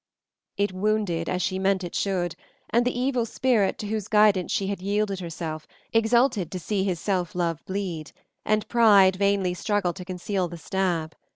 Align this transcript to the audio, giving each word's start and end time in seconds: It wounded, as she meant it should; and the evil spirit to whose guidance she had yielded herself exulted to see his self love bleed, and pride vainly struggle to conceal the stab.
It 0.57 0.71
wounded, 0.73 1.29
as 1.29 1.43
she 1.43 1.59
meant 1.59 1.83
it 1.83 1.93
should; 1.93 2.35
and 2.71 2.85
the 2.87 2.99
evil 2.99 3.23
spirit 3.23 3.77
to 3.77 3.87
whose 3.87 4.07
guidance 4.07 4.51
she 4.51 4.65
had 4.65 4.81
yielded 4.81 5.19
herself 5.19 5.67
exulted 5.93 6.51
to 6.51 6.59
see 6.59 6.83
his 6.83 6.99
self 6.99 7.35
love 7.35 7.63
bleed, 7.67 8.11
and 8.43 8.67
pride 8.67 9.15
vainly 9.17 9.53
struggle 9.53 9.93
to 9.93 10.03
conceal 10.03 10.47
the 10.47 10.57
stab. 10.57 11.13